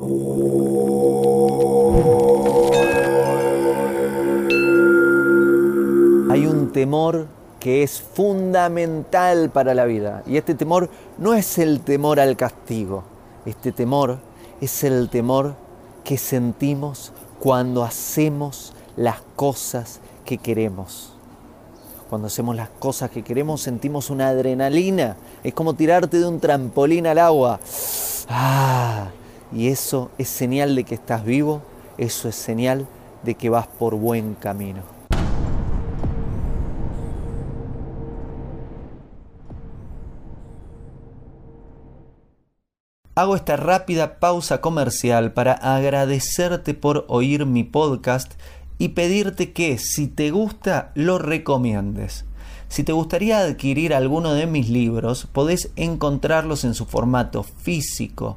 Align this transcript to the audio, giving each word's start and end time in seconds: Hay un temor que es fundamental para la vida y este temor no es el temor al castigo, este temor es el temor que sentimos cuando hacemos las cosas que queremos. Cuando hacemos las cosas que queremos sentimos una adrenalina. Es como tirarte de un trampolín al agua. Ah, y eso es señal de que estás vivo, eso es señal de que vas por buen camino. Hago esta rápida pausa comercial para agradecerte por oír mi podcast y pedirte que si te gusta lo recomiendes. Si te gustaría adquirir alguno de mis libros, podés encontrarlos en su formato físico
Hay 0.00 0.06
un 6.46 6.70
temor 6.72 7.26
que 7.58 7.82
es 7.82 8.00
fundamental 8.00 9.50
para 9.50 9.74
la 9.74 9.86
vida 9.86 10.22
y 10.24 10.36
este 10.36 10.54
temor 10.54 10.88
no 11.18 11.34
es 11.34 11.58
el 11.58 11.80
temor 11.80 12.20
al 12.20 12.36
castigo, 12.36 13.02
este 13.44 13.72
temor 13.72 14.18
es 14.60 14.84
el 14.84 15.08
temor 15.08 15.56
que 16.04 16.16
sentimos 16.16 17.12
cuando 17.40 17.82
hacemos 17.82 18.74
las 18.96 19.20
cosas 19.34 19.98
que 20.24 20.38
queremos. 20.38 21.12
Cuando 22.08 22.28
hacemos 22.28 22.54
las 22.54 22.68
cosas 22.68 23.10
que 23.10 23.24
queremos 23.24 23.62
sentimos 23.62 24.10
una 24.10 24.28
adrenalina. 24.28 25.16
Es 25.42 25.54
como 25.54 25.74
tirarte 25.74 26.20
de 26.20 26.26
un 26.26 26.38
trampolín 26.38 27.08
al 27.08 27.18
agua. 27.18 27.58
Ah, 28.28 29.08
y 29.52 29.68
eso 29.68 30.10
es 30.18 30.28
señal 30.28 30.74
de 30.74 30.84
que 30.84 30.94
estás 30.94 31.24
vivo, 31.24 31.62
eso 31.96 32.28
es 32.28 32.34
señal 32.34 32.86
de 33.22 33.34
que 33.34 33.50
vas 33.50 33.66
por 33.66 33.94
buen 33.94 34.34
camino. 34.34 34.82
Hago 43.14 43.34
esta 43.34 43.56
rápida 43.56 44.20
pausa 44.20 44.60
comercial 44.60 45.32
para 45.32 45.52
agradecerte 45.54 46.74
por 46.74 47.04
oír 47.08 47.46
mi 47.46 47.64
podcast 47.64 48.34
y 48.78 48.90
pedirte 48.90 49.52
que 49.52 49.76
si 49.78 50.06
te 50.06 50.30
gusta 50.30 50.92
lo 50.94 51.18
recomiendes. 51.18 52.26
Si 52.68 52.84
te 52.84 52.92
gustaría 52.92 53.38
adquirir 53.38 53.92
alguno 53.92 54.34
de 54.34 54.46
mis 54.46 54.68
libros, 54.68 55.26
podés 55.32 55.72
encontrarlos 55.74 56.62
en 56.64 56.74
su 56.74 56.86
formato 56.86 57.42
físico 57.42 58.36